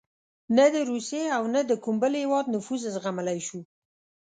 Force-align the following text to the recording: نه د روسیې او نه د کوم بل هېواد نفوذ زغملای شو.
نه 0.57 0.65
د 0.73 0.75
روسیې 0.91 1.25
او 1.37 1.43
نه 1.53 1.61
د 1.69 1.71
کوم 1.83 1.95
بل 2.01 2.13
هېواد 2.21 2.45
نفوذ 2.55 2.81
زغملای 2.95 3.39
شو. 3.47 3.59